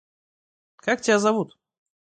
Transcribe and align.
Как 0.77 1.01
тебя 1.01 1.19
зовут? 1.19 1.55